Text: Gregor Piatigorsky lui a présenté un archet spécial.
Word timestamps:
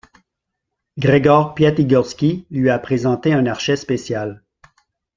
Gregor 0.97 1.53
Piatigorsky 1.53 2.47
lui 2.49 2.71
a 2.71 2.79
présenté 2.79 3.33
un 3.33 3.45
archet 3.45 3.75
spécial. 3.75 4.41